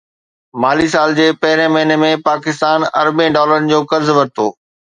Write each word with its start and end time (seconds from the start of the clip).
مالي 0.61 0.87
سال 0.95 1.13
جي 1.19 1.27
پهرين 1.43 1.69
مهيني 1.75 1.99
۾ 2.05 2.09
پاڪستان 2.29 2.89
اربين 3.03 3.39
ڊالرن 3.39 3.73
جو 3.75 3.85
قرض 3.95 4.13
ورتو 4.21 4.51